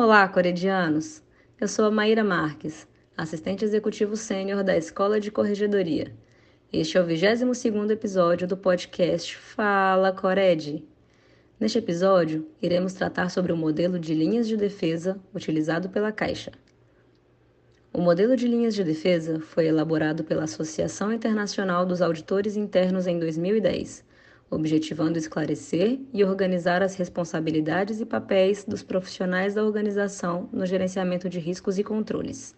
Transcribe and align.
Olá, 0.00 0.28
coredianos! 0.28 1.24
Eu 1.60 1.66
sou 1.66 1.86
a 1.86 1.90
Maíra 1.90 2.22
Marques, 2.22 2.86
assistente 3.16 3.64
executivo 3.64 4.16
sênior 4.16 4.62
da 4.62 4.76
Escola 4.76 5.18
de 5.18 5.28
Corregedoria. 5.28 6.14
Este 6.72 6.96
é 6.96 7.00
o 7.00 7.04
22º 7.04 7.90
episódio 7.90 8.46
do 8.46 8.56
podcast 8.56 9.36
Fala 9.36 10.12
Cored. 10.12 10.86
Neste 11.58 11.78
episódio, 11.78 12.46
iremos 12.62 12.92
tratar 12.92 13.28
sobre 13.28 13.52
o 13.52 13.56
modelo 13.56 13.98
de 13.98 14.14
linhas 14.14 14.46
de 14.46 14.56
defesa 14.56 15.18
utilizado 15.34 15.88
pela 15.88 16.12
Caixa. 16.12 16.52
O 17.92 18.00
modelo 18.00 18.36
de 18.36 18.46
linhas 18.46 18.76
de 18.76 18.84
defesa 18.84 19.40
foi 19.40 19.66
elaborado 19.66 20.22
pela 20.22 20.44
Associação 20.44 21.12
Internacional 21.12 21.84
dos 21.84 22.00
Auditores 22.00 22.56
Internos 22.56 23.08
em 23.08 23.18
2010 23.18 24.06
objetivando 24.50 25.18
esclarecer 25.18 26.00
e 26.12 26.24
organizar 26.24 26.82
as 26.82 26.94
responsabilidades 26.94 28.00
e 28.00 28.06
papéis 28.06 28.64
dos 28.64 28.82
profissionais 28.82 29.54
da 29.54 29.64
organização 29.64 30.48
no 30.52 30.64
gerenciamento 30.64 31.28
de 31.28 31.38
riscos 31.38 31.78
e 31.78 31.84
controles. 31.84 32.54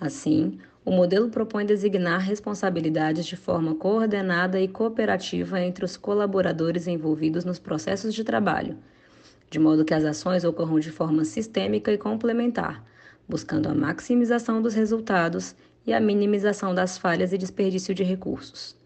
Assim, 0.00 0.58
o 0.84 0.90
modelo 0.90 1.30
propõe 1.30 1.64
designar 1.64 2.20
responsabilidades 2.20 3.26
de 3.26 3.36
forma 3.36 3.74
coordenada 3.74 4.60
e 4.60 4.68
cooperativa 4.68 5.60
entre 5.60 5.84
os 5.84 5.96
colaboradores 5.96 6.86
envolvidos 6.86 7.44
nos 7.44 7.58
processos 7.58 8.14
de 8.14 8.22
trabalho, 8.22 8.76
de 9.50 9.58
modo 9.58 9.84
que 9.84 9.94
as 9.94 10.04
ações 10.04 10.44
ocorram 10.44 10.78
de 10.78 10.90
forma 10.90 11.24
sistêmica 11.24 11.92
e 11.92 11.98
complementar, 11.98 12.84
buscando 13.28 13.68
a 13.68 13.74
maximização 13.74 14.60
dos 14.60 14.74
resultados 14.74 15.56
e 15.86 15.92
a 15.92 16.00
minimização 16.00 16.74
das 16.74 16.98
falhas 16.98 17.32
e 17.32 17.38
desperdício 17.38 17.94
de 17.94 18.02
recursos. 18.02 18.76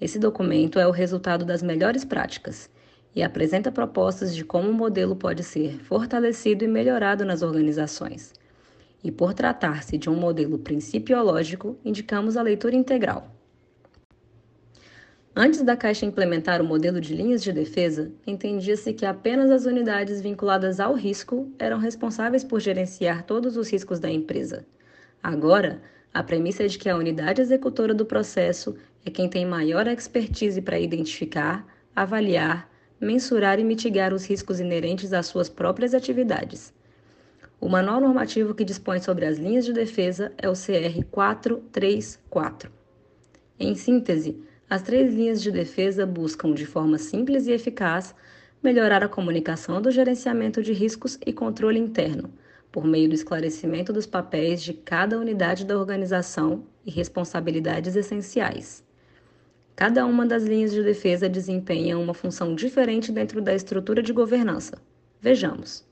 Esse 0.00 0.18
documento 0.18 0.78
é 0.78 0.86
o 0.86 0.90
resultado 0.90 1.44
das 1.44 1.62
melhores 1.62 2.04
práticas 2.04 2.70
e 3.14 3.22
apresenta 3.22 3.70
propostas 3.70 4.34
de 4.34 4.44
como 4.44 4.70
o 4.70 4.72
modelo 4.72 5.14
pode 5.14 5.42
ser 5.42 5.78
fortalecido 5.80 6.64
e 6.64 6.68
melhorado 6.68 7.24
nas 7.24 7.42
organizações. 7.42 8.32
E 9.02 9.10
por 9.10 9.34
tratar-se 9.34 9.98
de 9.98 10.08
um 10.08 10.14
modelo 10.14 10.58
principiológico, 10.58 11.76
indicamos 11.84 12.36
a 12.36 12.42
leitura 12.42 12.76
integral. 12.76 13.34
Antes 15.34 15.62
da 15.62 15.76
Caixa 15.76 16.04
implementar 16.04 16.60
o 16.60 16.64
modelo 16.64 17.00
de 17.00 17.14
linhas 17.14 17.42
de 17.42 17.52
defesa, 17.52 18.10
entendia-se 18.26 18.92
que 18.92 19.06
apenas 19.06 19.50
as 19.50 19.64
unidades 19.64 20.20
vinculadas 20.20 20.80
ao 20.80 20.94
risco 20.94 21.50
eram 21.58 21.78
responsáveis 21.78 22.42
por 22.42 22.60
gerenciar 22.60 23.22
todos 23.22 23.56
os 23.56 23.70
riscos 23.70 24.00
da 24.00 24.10
empresa. 24.10 24.66
Agora, 25.22 25.80
a 26.12 26.24
premissa 26.24 26.64
é 26.64 26.66
de 26.66 26.76
que 26.76 26.88
a 26.88 26.96
unidade 26.96 27.40
executora 27.40 27.94
do 27.94 28.04
processo 28.04 28.74
é 29.04 29.10
quem 29.10 29.28
tem 29.28 29.46
maior 29.46 29.86
expertise 29.86 30.60
para 30.60 30.78
identificar, 30.78 31.64
avaliar, 31.94 32.68
mensurar 33.00 33.60
e 33.60 33.64
mitigar 33.64 34.12
os 34.12 34.26
riscos 34.26 34.58
inerentes 34.58 35.12
às 35.12 35.26
suas 35.26 35.48
próprias 35.48 35.94
atividades. 35.94 36.72
O 37.60 37.68
manual 37.68 38.00
normativo 38.00 38.54
que 38.54 38.64
dispõe 38.64 39.00
sobre 39.00 39.24
as 39.24 39.38
linhas 39.38 39.64
de 39.64 39.72
defesa 39.72 40.32
é 40.36 40.48
o 40.48 40.54
CR 40.54 41.04
434. 41.10 42.70
Em 43.58 43.74
síntese, 43.76 44.42
as 44.68 44.82
três 44.82 45.14
linhas 45.14 45.40
de 45.40 45.52
defesa 45.52 46.04
buscam, 46.04 46.52
de 46.52 46.66
forma 46.66 46.98
simples 46.98 47.46
e 47.46 47.52
eficaz, 47.52 48.14
melhorar 48.62 49.04
a 49.04 49.08
comunicação 49.08 49.80
do 49.80 49.90
gerenciamento 49.90 50.62
de 50.62 50.72
riscos 50.72 51.18
e 51.24 51.32
controle 51.32 51.78
interno 51.78 52.32
por 52.72 52.84
meio 52.84 53.08
do 53.08 53.14
esclarecimento 53.14 53.92
dos 53.92 54.06
papéis 54.06 54.62
de 54.62 54.72
cada 54.72 55.18
unidade 55.18 55.64
da 55.64 55.78
organização 55.78 56.64
e 56.84 56.90
responsabilidades 56.90 57.96
essenciais. 57.96 58.84
Cada 59.74 60.04
uma 60.06 60.26
das 60.26 60.44
linhas 60.44 60.72
de 60.72 60.82
defesa 60.82 61.28
desempenha 61.28 61.98
uma 61.98 62.14
função 62.14 62.54
diferente 62.54 63.10
dentro 63.10 63.40
da 63.40 63.54
estrutura 63.54 64.02
de 64.02 64.12
governança. 64.12 64.80
Vejamos. 65.20 65.84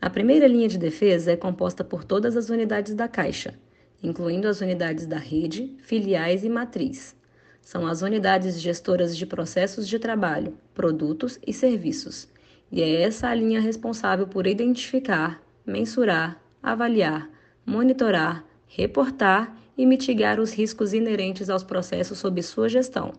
A 0.00 0.08
primeira 0.08 0.46
linha 0.46 0.68
de 0.68 0.78
defesa 0.78 1.32
é 1.32 1.36
composta 1.36 1.82
por 1.82 2.04
todas 2.04 2.36
as 2.36 2.48
unidades 2.48 2.94
da 2.94 3.08
Caixa, 3.08 3.54
incluindo 4.02 4.46
as 4.46 4.60
unidades 4.60 5.04
da 5.04 5.18
rede, 5.18 5.74
filiais 5.82 6.44
e 6.44 6.48
matriz. 6.48 7.16
São 7.60 7.86
as 7.86 8.02
unidades 8.02 8.60
gestoras 8.60 9.16
de 9.16 9.26
processos 9.26 9.88
de 9.88 9.98
trabalho, 9.98 10.56
produtos 10.72 11.40
e 11.44 11.52
serviços 11.52 12.28
e 12.76 12.82
é 12.82 13.00
essa 13.00 13.28
a 13.28 13.34
linha 13.34 13.58
responsável 13.58 14.26
por 14.26 14.46
identificar, 14.46 15.40
mensurar, 15.64 16.38
avaliar, 16.62 17.26
monitorar, 17.64 18.44
reportar 18.66 19.56
e 19.78 19.86
mitigar 19.86 20.38
os 20.38 20.52
riscos 20.52 20.92
inerentes 20.92 21.48
aos 21.48 21.64
processos 21.64 22.18
sob 22.18 22.42
sua 22.42 22.68
gestão, 22.68 23.14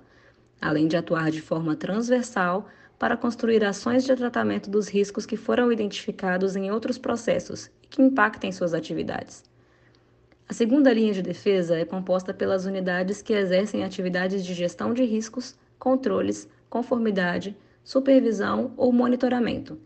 além 0.61 0.87
de 0.87 0.95
atuar 0.95 1.31
de 1.31 1.41
forma 1.41 1.75
transversal 1.75 2.67
para 2.99 3.17
construir 3.17 3.63
ações 3.63 4.03
de 4.03 4.15
tratamento 4.15 4.69
dos 4.69 4.87
riscos 4.87 5.25
que 5.25 5.35
foram 5.35 5.71
identificados 5.71 6.55
em 6.55 6.69
outros 6.69 6.99
processos 6.99 7.71
e 7.81 7.87
que 7.87 7.99
impactem 7.99 8.51
suas 8.51 8.75
atividades. 8.75 9.43
A 10.47 10.53
segunda 10.53 10.93
linha 10.93 11.13
de 11.13 11.23
defesa 11.23 11.75
é 11.75 11.83
composta 11.83 12.31
pelas 12.31 12.67
unidades 12.67 13.23
que 13.23 13.33
exercem 13.33 13.83
atividades 13.83 14.45
de 14.45 14.53
gestão 14.53 14.93
de 14.93 15.03
riscos, 15.03 15.55
controles, 15.79 16.47
conformidade, 16.69 17.57
supervisão 17.87 18.73
ou 18.75 18.91
monitoramento, 18.91 19.79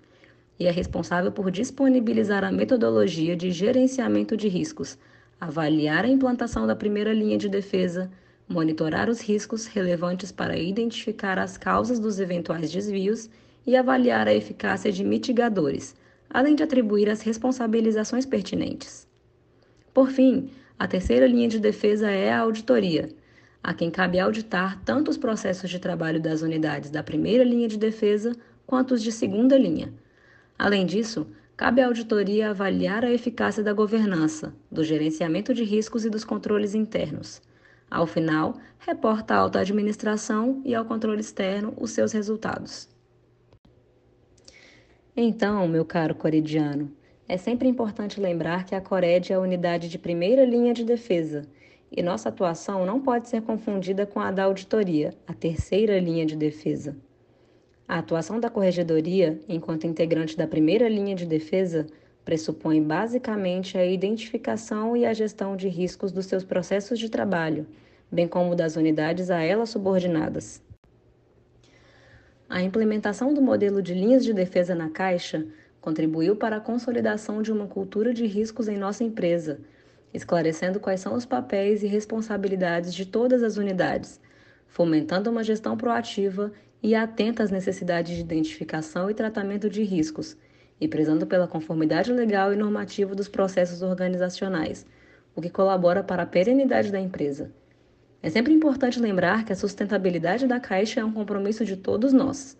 e 0.60 0.66
é 0.66 0.72
responsável 0.72 1.32
por 1.32 1.52
disponibilizar 1.52 2.44
a 2.44 2.52
metodologia 2.52 3.36
de 3.36 3.52
gerenciamento 3.52 4.36
de 4.36 4.48
riscos, 4.48 4.98
avaliar 5.40 6.04
a 6.04 6.08
implantação 6.08 6.66
da 6.66 6.76
primeira 6.76 7.14
linha 7.14 7.38
de 7.38 7.48
defesa, 7.48 8.10
monitorar 8.50 9.08
os 9.08 9.22
riscos 9.22 9.68
relevantes 9.68 10.32
para 10.32 10.58
identificar 10.58 11.38
as 11.38 11.60
causas 11.60 12.00
dos 12.00 12.20
eventuais 12.20 12.72
desvios 12.72 13.30
e 13.68 13.76
avaliar 13.76 14.28
a 14.28 14.34
eficácia 14.34 14.92
de 14.92 15.04
mitigadores, 15.04 15.96
além 16.28 16.56
de 16.56 16.64
atribuir 16.64 17.08
as 17.08 17.22
responsabilizações 17.22 18.26
pertinentes. 18.26 19.08
Por 19.94 20.10
fim, 20.10 20.50
a 20.80 20.88
terceira 20.88 21.28
linha 21.28 21.48
de 21.48 21.60
defesa 21.60 22.10
é 22.10 22.34
a 22.34 22.40
auditoria 22.40 23.10
a 23.64 23.74
quem 23.74 23.92
cabe 23.92 24.20
auditar 24.20 24.82
tanto 24.84 25.12
os 25.12 25.18
processos 25.18 25.70
de 25.70 25.80
trabalho 25.80 26.20
das 26.20 26.42
unidades 26.42 26.90
da 26.90 27.04
primeira 27.04 27.44
linha 27.44 27.68
de 27.68 27.78
defesa 27.78 28.36
quanto 28.66 28.94
os 28.94 29.04
de 29.04 29.12
segunda 29.12 29.58
linha. 29.58 29.94
Além 30.58 30.86
disso, 30.86 31.28
cabe 31.56 31.82
à 31.82 31.88
auditoria 31.88 32.50
avaliar 32.50 33.06
a 33.06 33.12
eficácia 33.12 33.64
da 33.64 33.74
governança, 33.74 34.54
do 34.72 34.84
gerenciamento 34.84 35.54
de 35.54 35.64
riscos 35.64 36.06
e 36.06 36.10
dos 36.10 36.24
controles 36.24 36.74
internos. 36.74 37.42
Ao 37.90 38.08
final, 38.08 38.58
reporta 38.80 39.36
à 39.36 39.38
alta 39.38 39.60
administração 39.60 40.62
e 40.66 40.74
ao 40.74 40.86
controle 40.86 41.20
externo 41.20 41.74
os 41.78 41.92
seus 41.92 42.14
resultados. 42.14 42.90
Então, 45.16 45.68
meu 45.68 45.84
caro 45.84 46.16
corediano, 46.16 46.92
é 47.28 47.38
sempre 47.38 47.68
importante 47.68 48.20
lembrar 48.20 48.66
que 48.66 48.74
a 48.74 48.82
Cored 48.82 49.32
é 49.32 49.36
a 49.36 49.40
unidade 49.40 49.90
de 49.90 49.98
primeira 49.98 50.46
linha 50.46 50.74
de 50.74 50.84
defesa 50.84 51.46
e 51.92 52.02
nossa 52.02 52.30
atuação 52.30 52.86
não 52.86 53.02
pode 53.02 53.28
ser 53.28 53.42
confundida 53.42 54.06
com 54.06 54.20
a 54.20 54.32
da 54.32 54.46
auditoria, 54.46 55.14
a 55.28 55.34
terceira 55.34 56.00
linha 56.00 56.26
de 56.26 56.38
defesa. 56.38 56.96
A 57.86 57.98
atuação 57.98 58.40
da 58.40 58.50
corregedoria, 58.50 59.38
enquanto 59.50 59.86
integrante 59.86 60.38
da 60.38 60.48
primeira 60.48 60.88
linha 60.88 61.14
de 61.14 61.26
defesa, 61.26 61.86
pressupõe 62.24 62.82
basicamente 62.82 63.78
a 63.78 63.86
identificação 63.86 64.96
e 64.96 65.06
a 65.06 65.14
gestão 65.14 65.58
de 65.58 65.68
riscos 65.68 66.12
dos 66.14 66.28
seus 66.28 66.46
processos 66.46 66.98
de 66.98 67.10
trabalho, 67.10 67.68
bem 68.10 68.28
como 68.28 68.56
das 68.56 68.78
unidades 68.78 69.30
a 69.30 69.42
elas 69.42 69.70
subordinadas. 69.70 70.64
A 72.48 72.62
implementação 72.62 73.34
do 73.34 73.42
modelo 73.42 73.82
de 73.82 73.94
linhas 73.94 74.24
de 74.24 74.34
defesa 74.34 74.74
na 74.74 74.90
Caixa 74.90 75.46
contribuiu 75.82 76.36
para 76.36 76.58
a 76.58 76.62
consolidação 76.62 77.42
de 77.42 77.52
uma 77.52 77.68
cultura 77.68 78.14
de 78.14 78.26
riscos 78.26 78.70
em 78.70 78.78
nossa 78.78 79.04
empresa 79.04 79.60
esclarecendo 80.14 80.80
quais 80.80 81.00
são 81.00 81.14
os 81.14 81.26
papéis 81.26 81.84
e 81.84 81.88
responsabilidades 81.88 82.94
de 82.94 83.06
todas 83.06 83.44
as 83.44 83.58
unidades, 83.58 84.20
fomentando 84.68 85.30
uma 85.30 85.44
gestão 85.44 85.78
proativa 85.78 86.52
e 86.82 86.96
atenta 86.96 87.44
às 87.44 87.52
necessidades 87.52 88.16
de 88.16 88.22
identificação 88.22 89.10
e 89.10 89.14
tratamento 89.14 89.70
de 89.70 89.84
riscos, 89.84 90.36
e 90.80 90.88
prezando 90.88 91.28
pela 91.28 91.48
conformidade 91.48 92.12
legal 92.12 92.52
e 92.52 92.56
normativa 92.56 93.14
dos 93.14 93.28
processos 93.28 93.84
organizacionais, 93.84 94.86
o 95.36 95.42
que 95.42 95.50
colabora 95.50 96.04
para 96.04 96.24
a 96.24 96.26
perenidade 96.26 96.92
da 96.92 97.00
empresa. 97.00 97.52
É 98.24 98.30
sempre 98.30 98.54
importante 98.54 99.00
lembrar 99.00 99.46
que 99.46 99.54
a 99.54 99.56
sustentabilidade 99.56 100.48
da 100.48 100.60
Caixa 100.60 101.00
é 101.00 101.06
um 101.06 101.12
compromisso 101.12 101.64
de 101.64 101.78
todos 101.78 102.12
nós. 102.12 102.58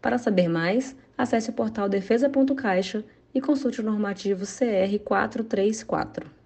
Para 0.00 0.18
saber 0.18 0.48
mais, 0.48 0.96
acesse 1.16 1.50
o 1.50 1.52
portal 1.52 1.88
defesa.caixa 1.88 3.04
e 3.32 3.40
consulte 3.40 3.80
o 3.80 3.84
normativo 3.84 4.44
CR 4.44 4.98
434. 5.04 6.41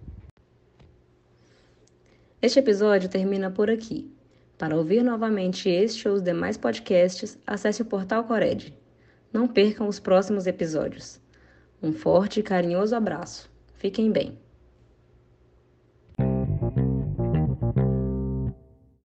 Este 2.47 2.59
episódio 2.59 3.09
termina 3.09 3.51
por 3.51 3.69
aqui. 3.69 4.09
Para 4.57 4.77
ouvir 4.77 5.03
novamente 5.03 5.67
este 5.67 6.07
ou 6.07 6.15
os 6.15 6.21
demais 6.21 6.55
podcasts, 6.55 7.37
acesse 7.45 7.81
o 7.81 7.85
portal 7.85 8.23
Cored. 8.23 8.73
Não 9.33 9.49
percam 9.49 9.85
os 9.85 9.99
próximos 9.99 10.47
episódios. 10.47 11.19
Um 11.83 11.91
forte 11.91 12.39
e 12.39 12.43
carinhoso 12.43 12.95
abraço. 12.95 13.49
Fiquem 13.75 14.09
bem. 14.13 14.46